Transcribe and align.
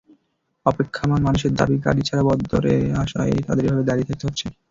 অপেক্ষমাণ 0.65 1.19
মানুষের 1.23 1.51
দাবি, 1.53 1.75
গাড়ি 1.85 2.01
ছাড়া 2.01 2.23
বন্দরে 2.27 2.73
আসায় 3.03 3.35
তাঁদের 3.47 3.65
এভাবে 3.65 3.87
দাঁড়িয়ে 3.87 4.07
থাকতে 4.09 4.23
হচ্ছে। 4.27 4.45